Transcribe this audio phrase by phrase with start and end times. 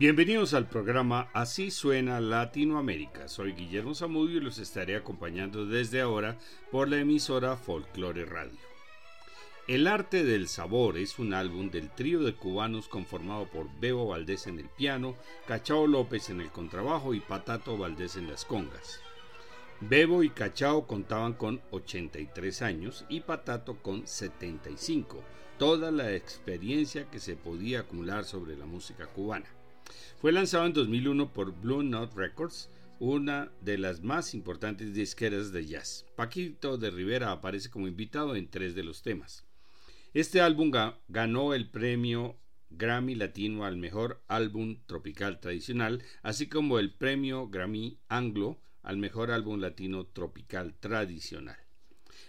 [0.00, 3.28] Bienvenidos al programa Así suena Latinoamérica.
[3.28, 6.38] Soy Guillermo Zamudio y los estaré acompañando desde ahora
[6.70, 8.58] por la emisora Folklore Radio.
[9.68, 14.46] El arte del sabor es un álbum del trío de cubanos conformado por Bebo Valdés
[14.46, 15.16] en el piano,
[15.46, 19.02] Cachao López en el contrabajo y Patato Valdés en las congas.
[19.82, 25.22] Bebo y Cachao contaban con 83 años y Patato con 75,
[25.58, 29.59] toda la experiencia que se podía acumular sobre la música cubana.
[30.20, 35.66] Fue lanzado en 2001 por Blue Note Records, una de las más importantes disqueras de
[35.66, 36.04] jazz.
[36.16, 39.46] Paquito de Rivera aparece como invitado en tres de los temas.
[40.12, 40.70] Este álbum
[41.08, 42.36] ganó el premio
[42.70, 49.30] Grammy Latino al mejor álbum tropical tradicional, así como el premio Grammy Anglo al mejor
[49.30, 51.58] álbum latino tropical tradicional.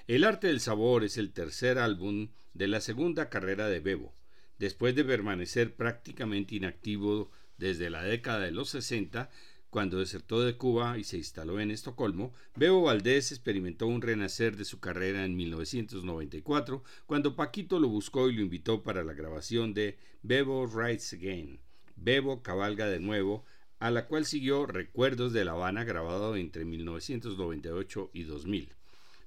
[0.07, 4.13] El arte del sabor es el tercer álbum de la segunda carrera de Bebo.
[4.57, 7.31] Después de permanecer prácticamente inactivo
[7.61, 9.29] desde la década de los 60,
[9.69, 14.65] cuando desertó de Cuba y se instaló en Estocolmo, Bebo Valdés experimentó un renacer de
[14.65, 19.97] su carrera en 1994, cuando Paquito lo buscó y lo invitó para la grabación de
[20.23, 21.59] Bebo Rides Again,
[21.95, 23.45] Bebo cabalga de nuevo,
[23.79, 28.73] a la cual siguió Recuerdos de La Habana grabado entre 1998 y 2000.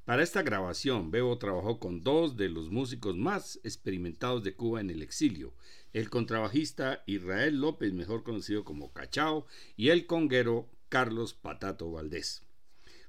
[0.05, 4.91] Para esta grabación, Bebo trabajó con dos de los músicos más experimentados de Cuba en
[4.91, 5.55] el exilio,
[5.95, 12.43] el contrabajista Israel López, mejor conocido como Cachao, y el conguero Carlos Patato Valdés.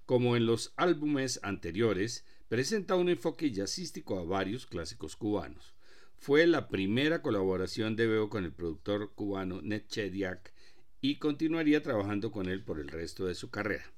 [0.05, 5.75] Como en los álbumes anteriores, presenta un enfoque jazzístico a varios clásicos cubanos.
[6.15, 10.53] Fue la primera colaboración de Bebo con el productor cubano Ned Chediak
[11.01, 13.94] y continuaría trabajando con él por el resto de su carrera.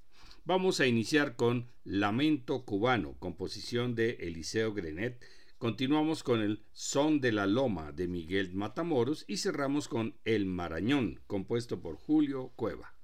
[0.47, 5.21] Vamos a iniciar con Lamento Cubano, composición de Eliseo Grenet.
[5.57, 11.19] Continuamos con el Son de la Loma de Miguel Matamoros y cerramos con El Marañón,
[11.27, 12.96] compuesto por Julio Cueva.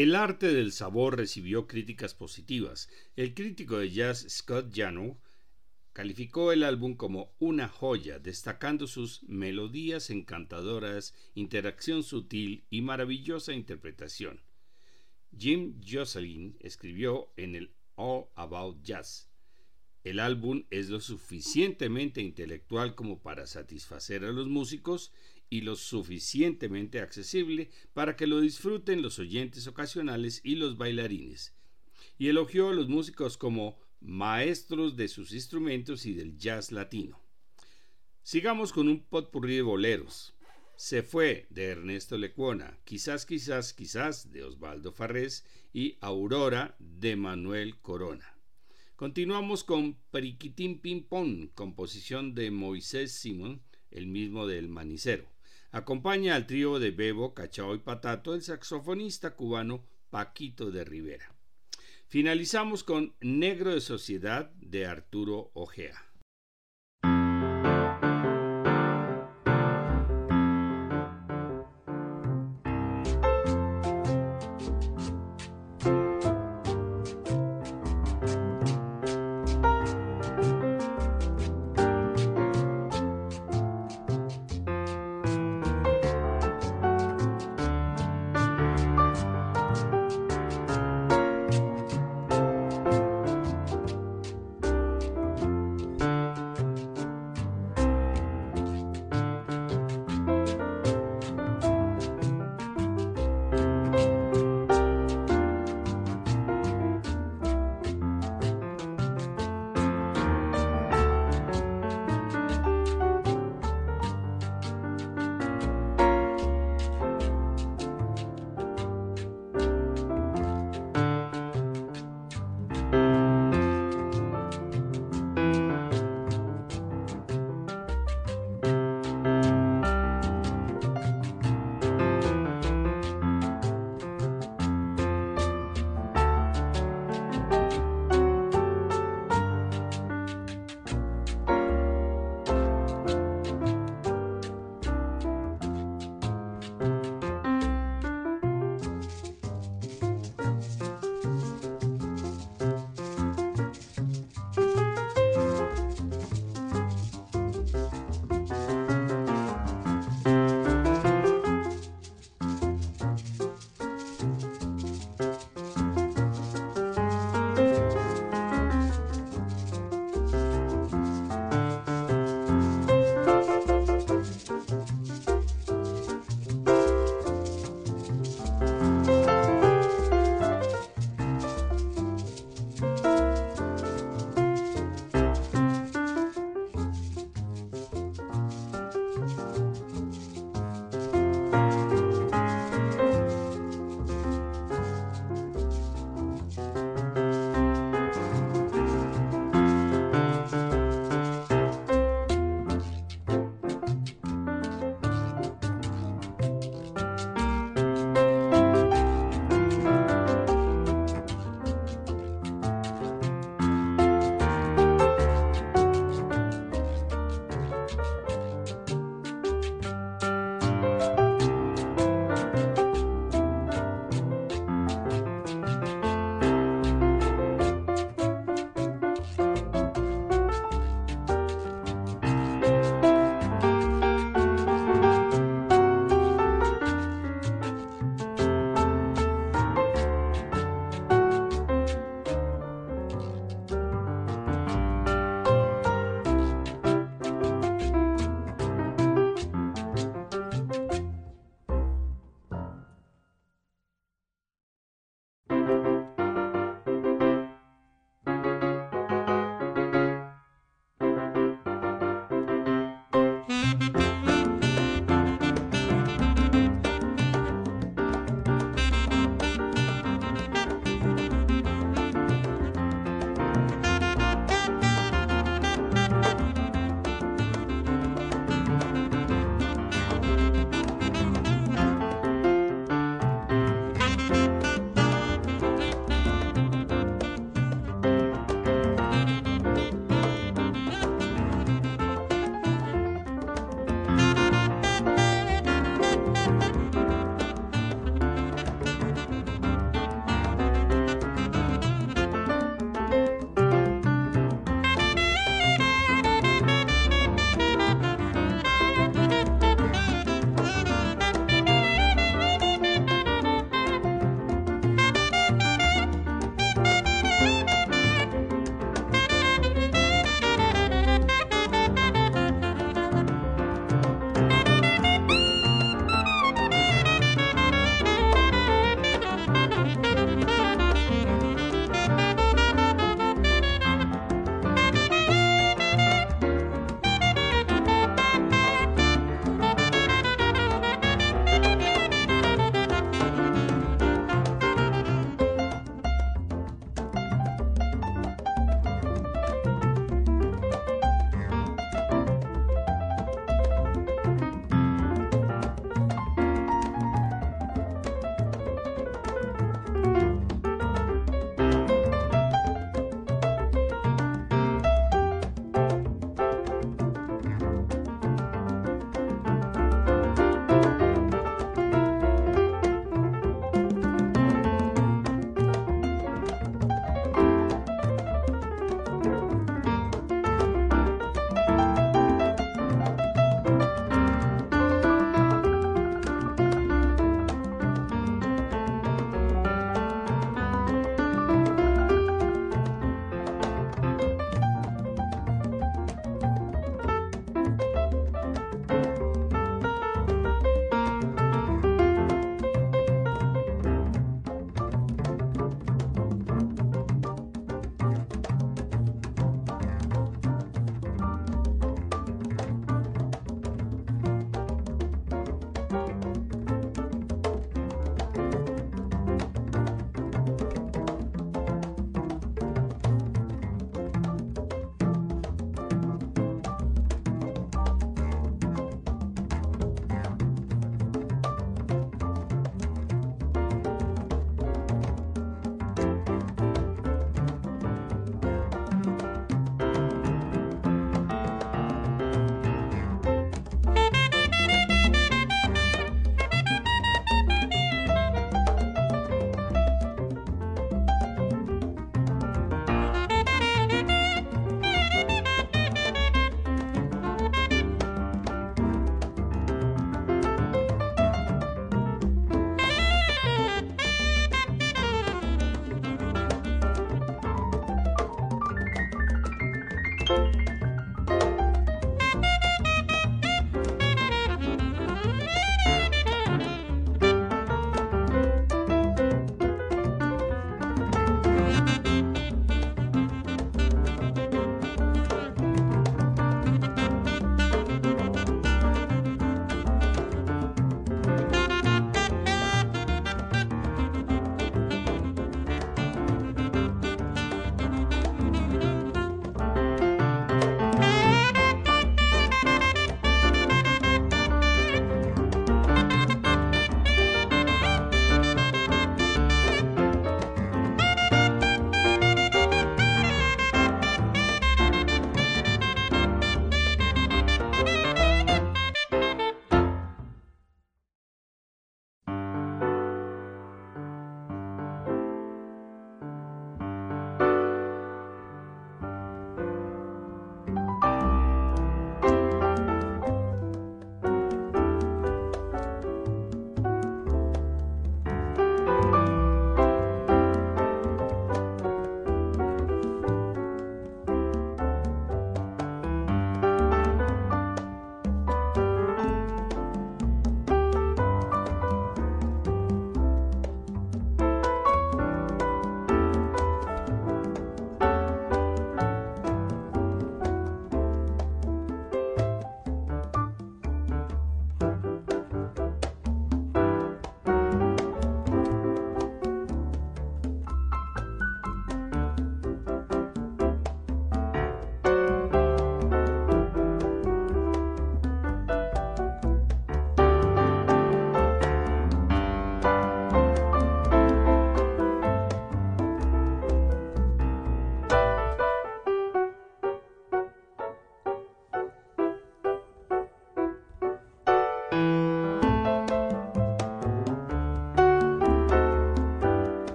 [0.00, 2.88] El arte del sabor recibió críticas positivas.
[3.16, 5.20] El crítico de jazz Scott Janow
[5.92, 14.40] calificó el álbum como una joya, destacando sus melodías encantadoras, interacción sutil y maravillosa interpretación.
[15.36, 19.29] Jim Jocelyn escribió en el All About Jazz.
[20.02, 25.12] El álbum es lo suficientemente intelectual como para satisfacer a los músicos
[25.50, 31.54] y lo suficientemente accesible para que lo disfruten los oyentes ocasionales y los bailarines,
[32.16, 37.20] y elogió a los músicos como maestros de sus instrumentos y del jazz latino.
[38.22, 40.34] Sigamos con un potpourri de boleros.
[40.76, 47.78] Se fue de Ernesto Lecuona, quizás, quizás, quizás de Osvaldo Farrés y Aurora de Manuel
[47.80, 48.39] Corona.
[49.00, 51.04] Continuamos con Periquitín Ping
[51.54, 55.24] composición de Moisés Simón, el mismo del Manicero.
[55.70, 61.34] Acompaña al trío de Bebo, Cachao y Patato el saxofonista cubano Paquito de Rivera.
[62.08, 66.09] Finalizamos con Negro de Sociedad de Arturo Ojea.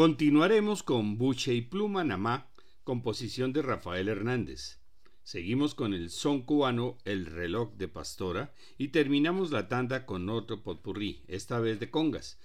[0.00, 2.48] Continuaremos con Buche y Pluma Namá,
[2.84, 4.80] composición de Rafael Hernández.
[5.22, 10.62] Seguimos con el son cubano El reloj de Pastora y terminamos la tanda con otro
[10.62, 12.38] potpurrí, esta vez de congas.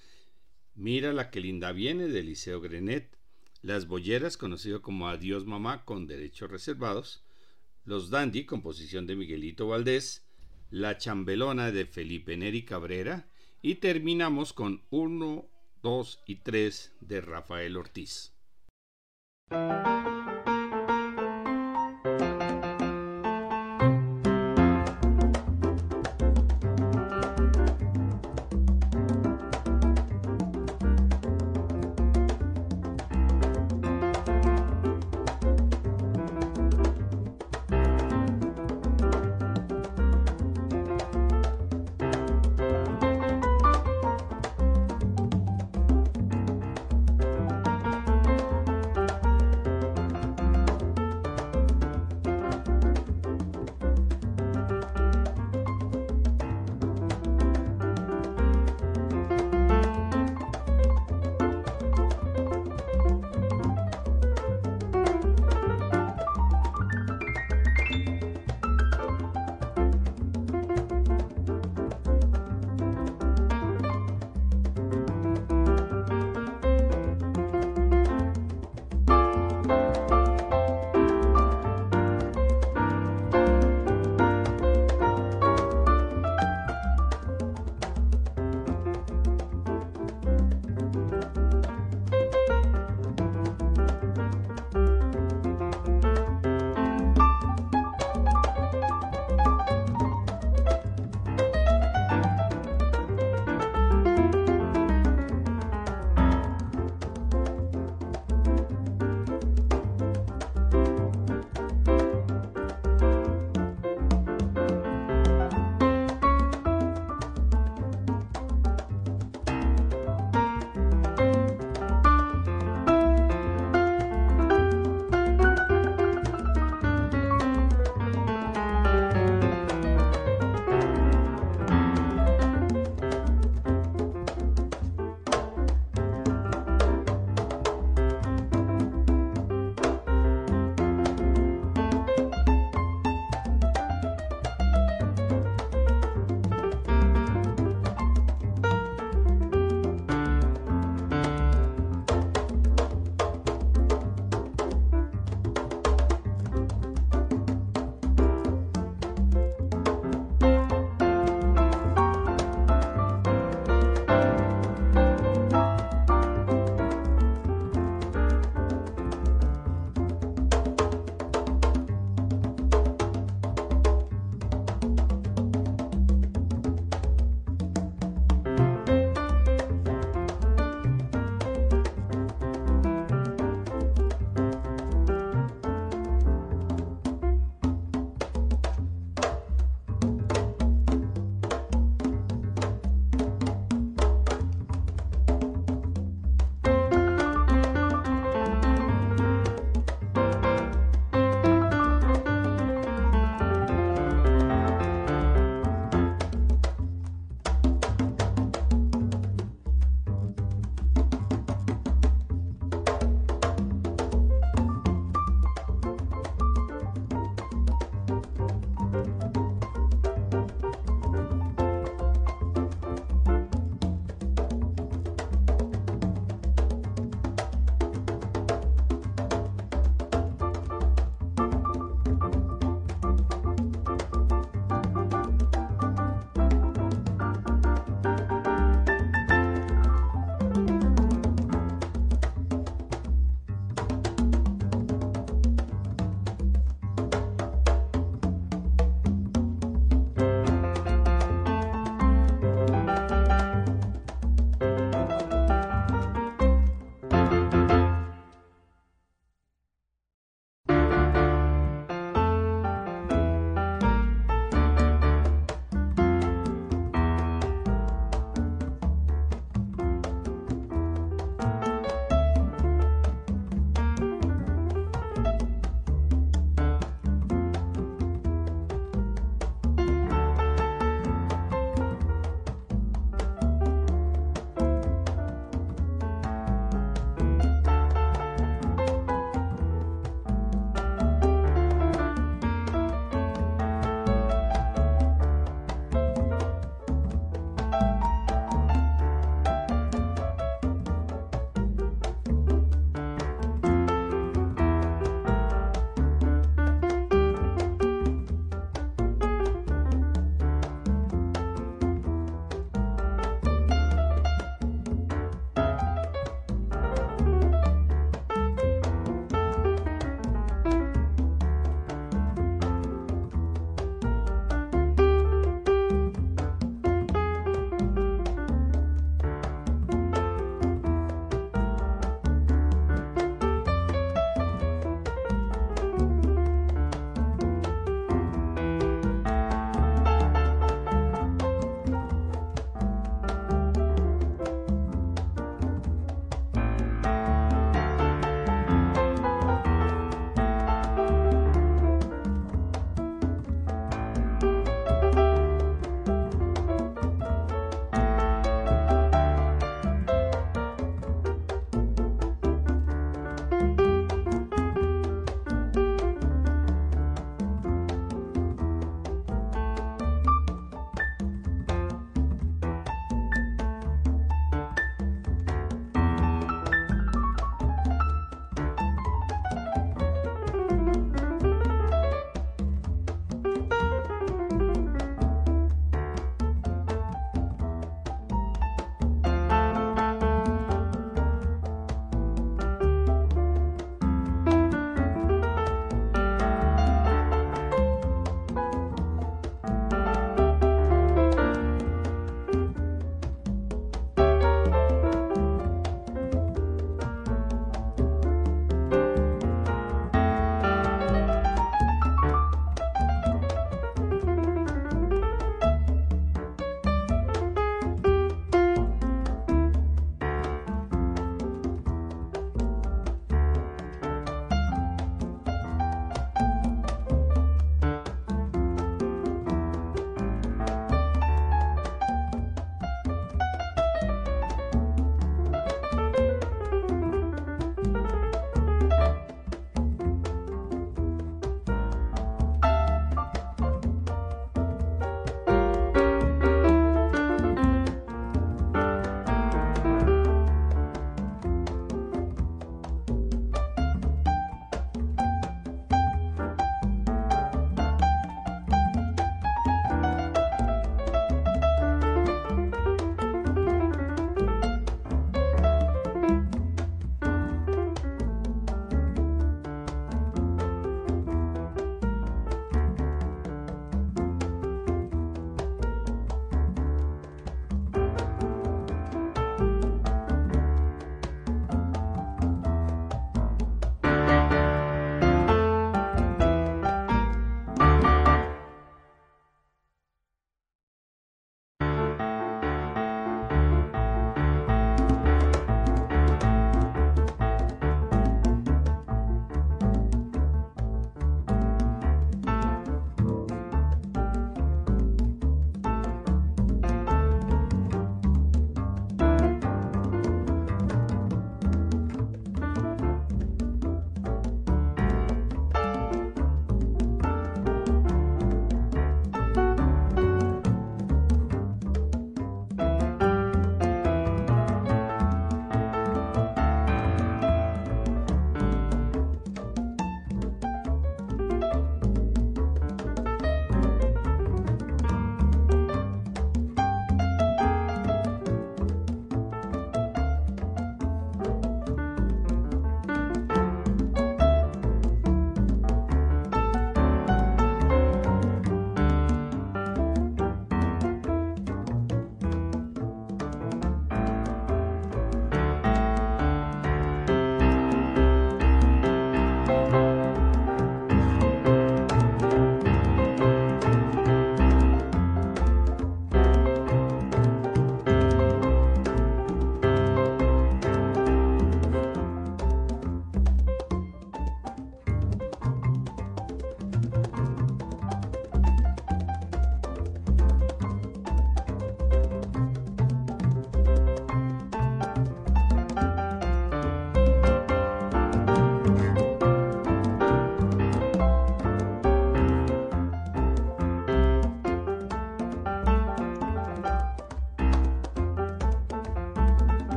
[0.74, 3.18] Mira la que linda viene de Liceo Grenet,
[3.62, 7.24] Las Bolleras, conocido como Adiós Mamá con derechos reservados,
[7.86, 10.28] Los Dandy, composición de Miguelito Valdés,
[10.72, 13.30] La Chambelona de Felipe Neri Cabrera
[13.62, 15.48] y terminamos con 1,
[15.86, 18.34] 2 y 3 de Rafael Ortiz.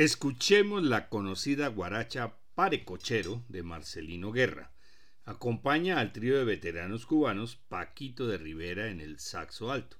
[0.00, 4.72] Escuchemos la conocida guaracha Parecochero de Marcelino Guerra.
[5.26, 9.98] Acompaña al trío de veteranos cubanos Paquito de Rivera en el saxo alto.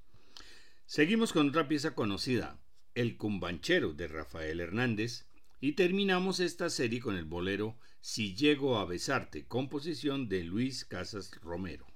[0.87, 2.59] Seguimos con otra pieza conocida,
[2.95, 5.27] El Cumbanchero de Rafael Hernández,
[5.61, 11.31] y terminamos esta serie con el bolero Si llego a besarte, composición de Luis Casas
[11.43, 11.90] Romero.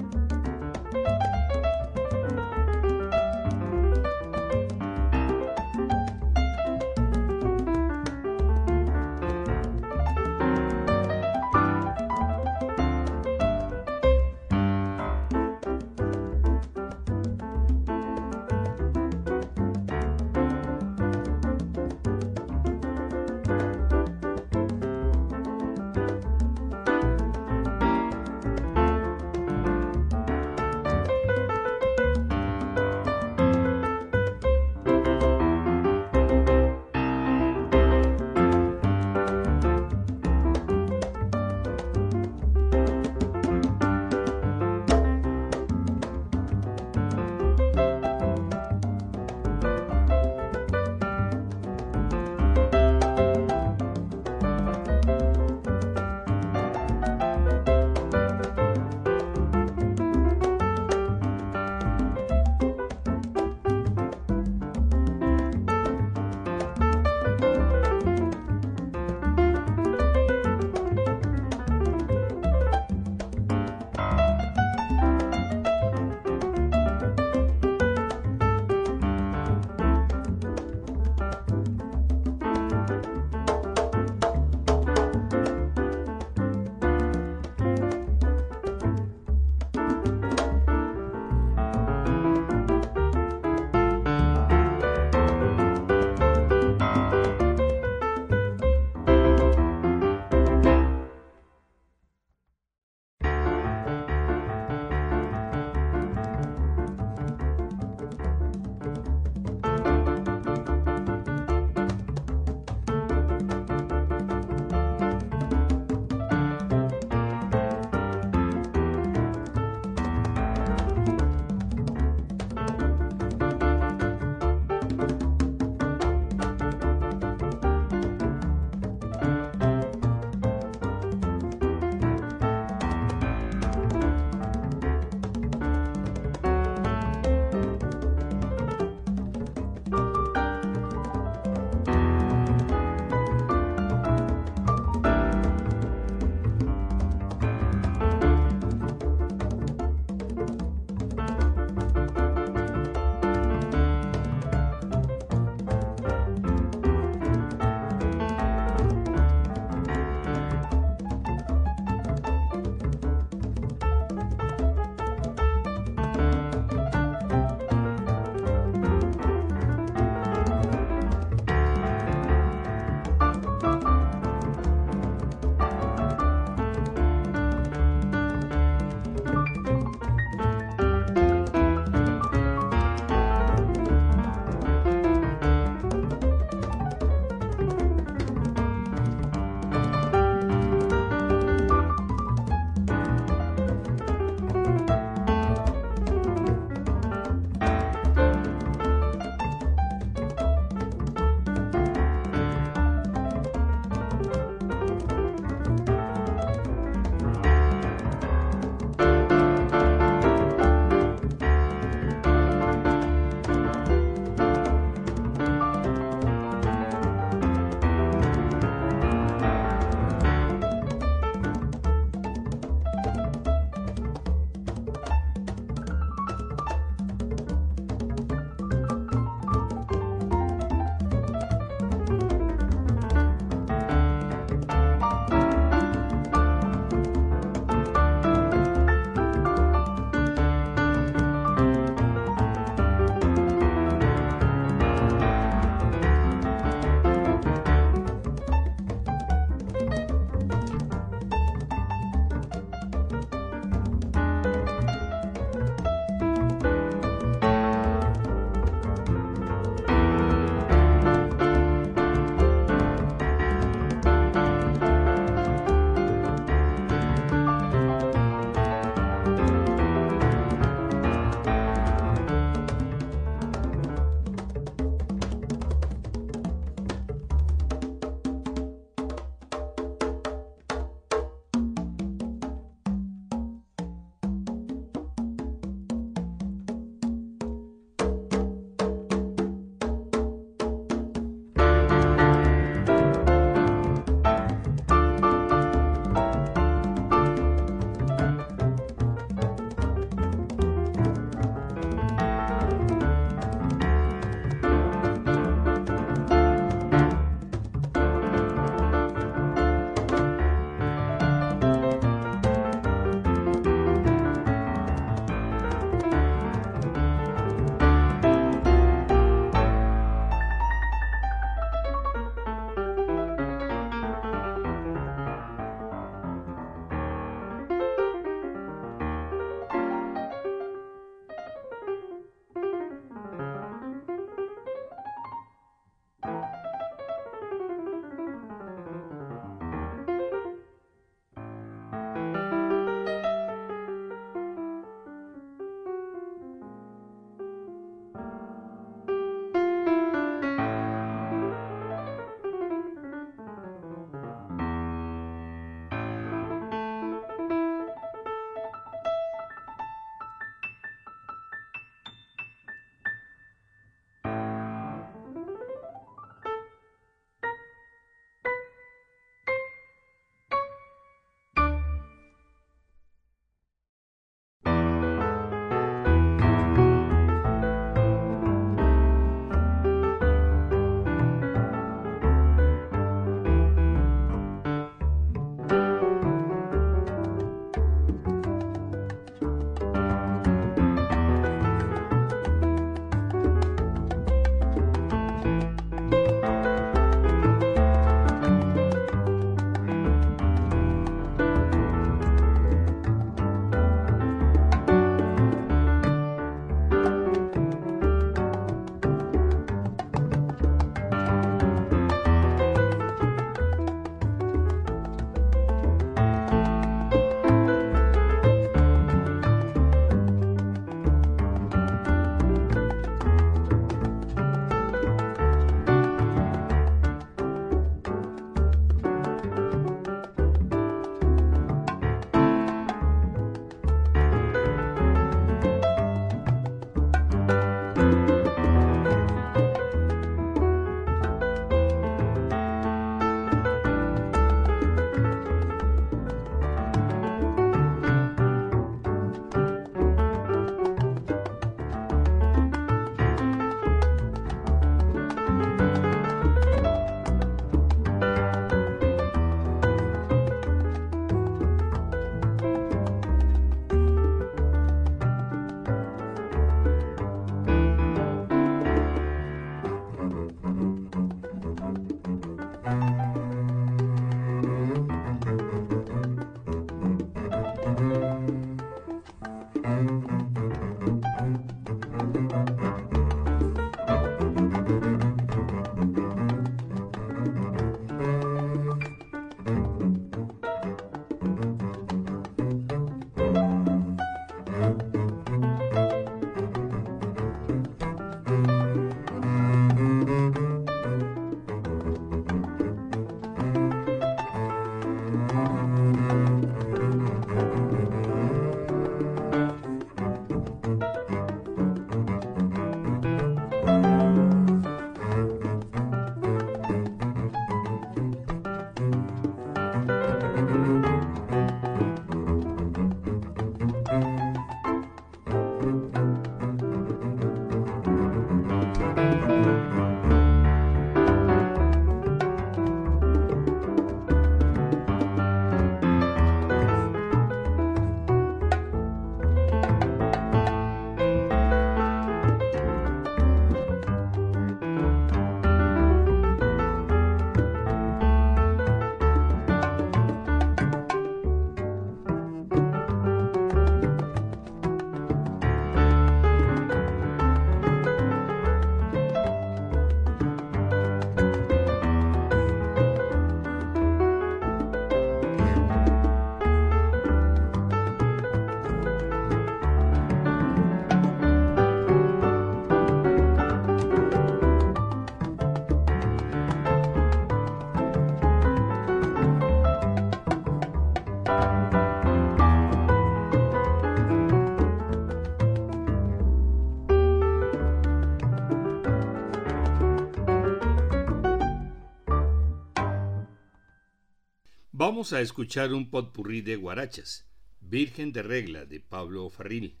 [595.22, 597.46] Vamos a escuchar un potpurrí de guarachas.
[597.80, 600.00] Virgen de Regla de Pablo Farril.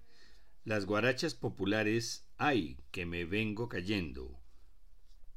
[0.64, 4.42] Las guarachas populares Ay, que me vengo cayendo.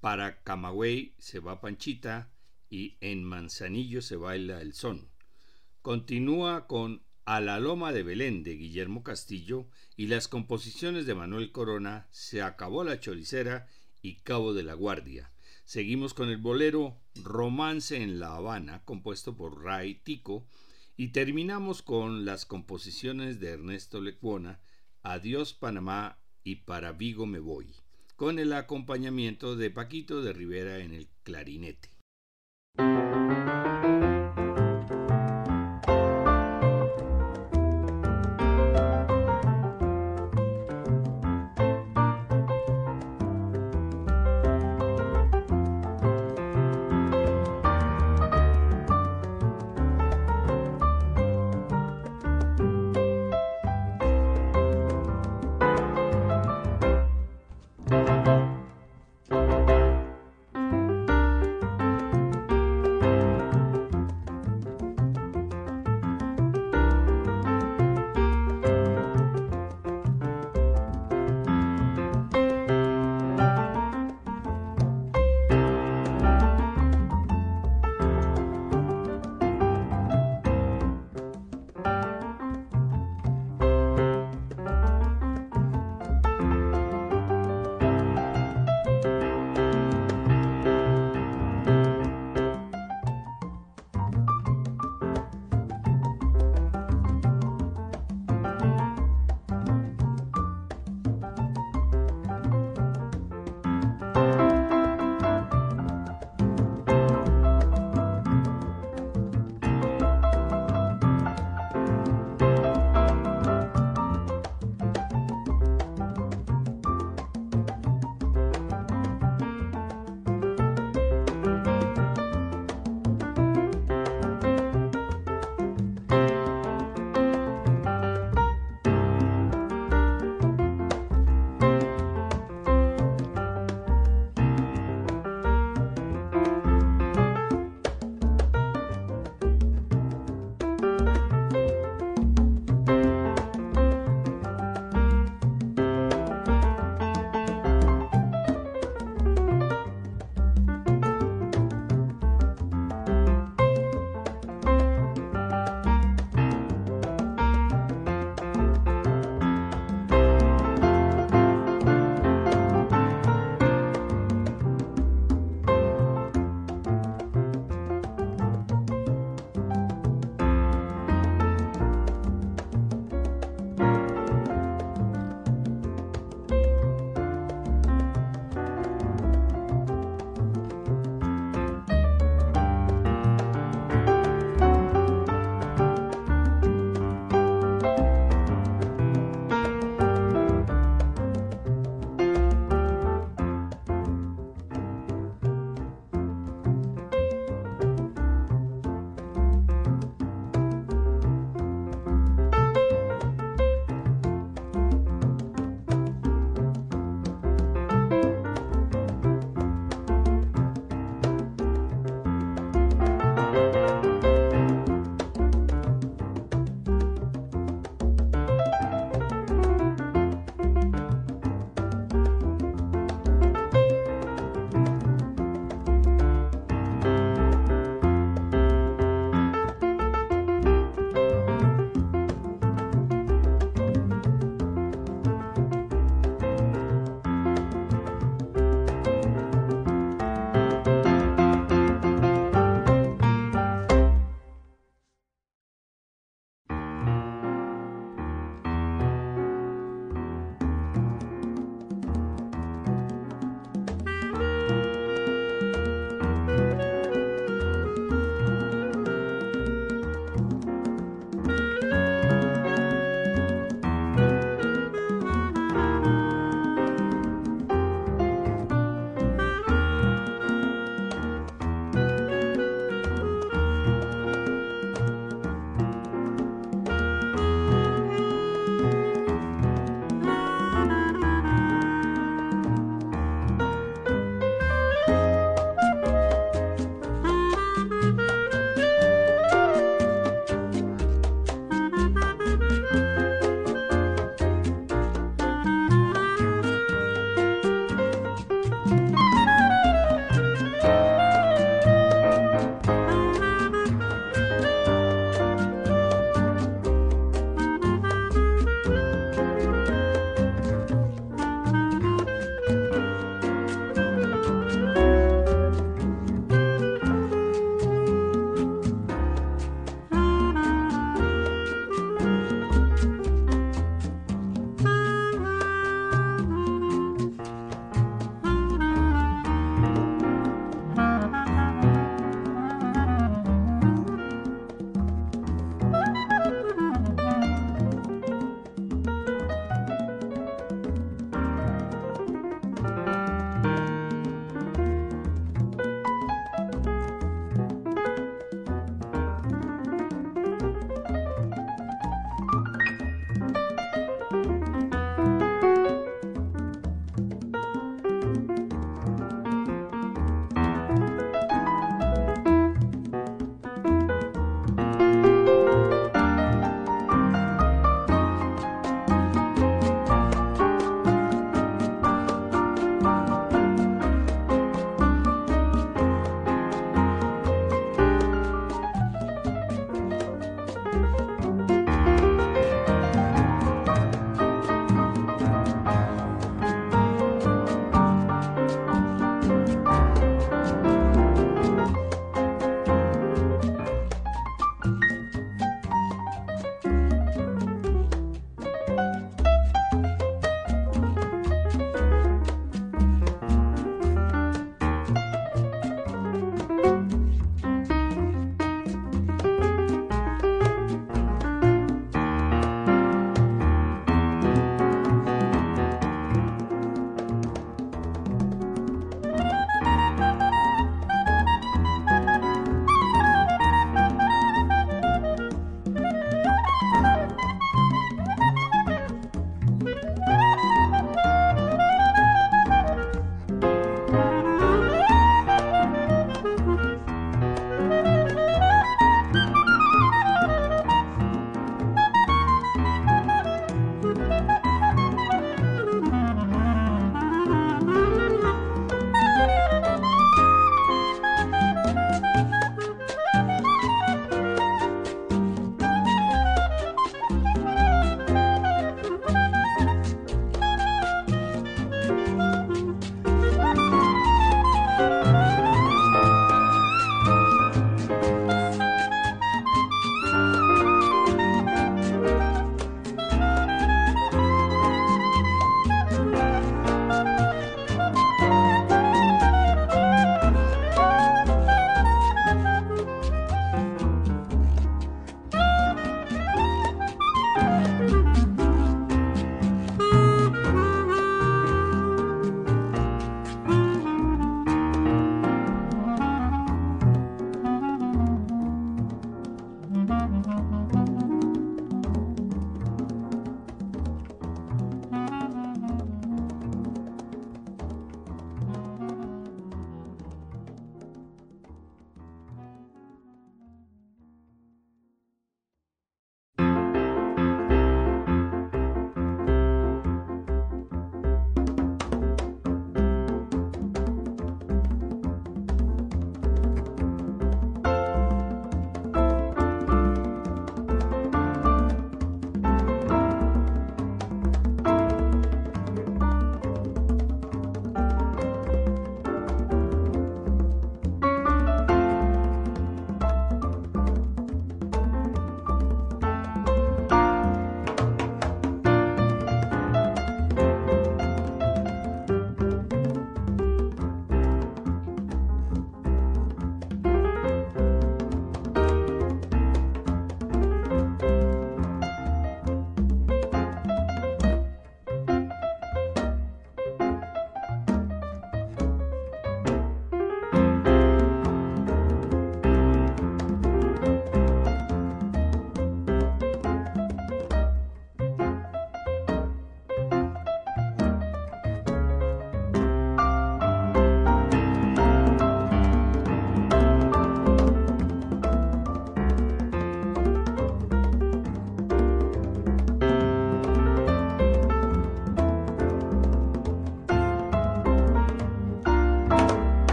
[0.00, 2.30] Para Camagüey se va Panchita
[2.68, 5.08] y en Manzanillo se baila el son.
[5.80, 9.66] Continúa con A la Loma de Belén de Guillermo Castillo
[9.96, 13.66] y las composiciones de Manuel Corona Se acabó la choricera
[14.02, 15.32] y Cabo de la Guardia.
[15.70, 20.44] Seguimos con el bolero Romance en La Habana, compuesto por Ray Tico,
[20.96, 24.58] y terminamos con las composiciones de Ernesto Lecuona,
[25.04, 27.72] Adiós Panamá y Para Vigo me voy,
[28.16, 31.88] con el acompañamiento de Paquito de Rivera en el clarinete.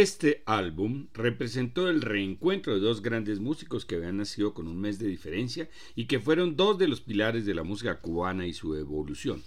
[0.00, 4.98] Este álbum representó el reencuentro de dos grandes músicos que habían nacido con un mes
[4.98, 8.74] de diferencia y que fueron dos de los pilares de la música cubana y su
[8.76, 9.42] evolución,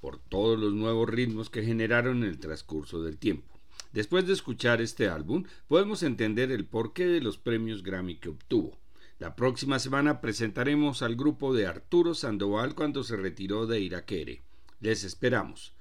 [0.00, 3.58] por todos los nuevos ritmos que generaron en el transcurso del tiempo.
[3.92, 8.78] Después de escuchar este álbum, podemos entender el porqué de los premios Grammy que obtuvo.
[9.18, 14.42] La próxima semana presentaremos al grupo de Arturo Sandoval cuando se retiró de Iraquere.
[14.78, 15.74] Les esperamos.